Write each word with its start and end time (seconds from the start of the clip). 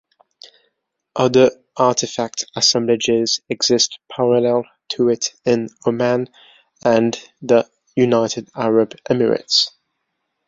Other 1.15 1.51
artefact 1.77 2.45
assemblages 2.55 3.39
exist 3.49 3.99
parallel 4.11 4.63
to 4.93 5.09
it 5.09 5.35
in 5.45 5.69
Oman 5.85 6.27
and 6.83 7.15
the 7.43 7.69
United 7.95 8.49
Arab 8.55 8.95
Emirates. 9.07 9.69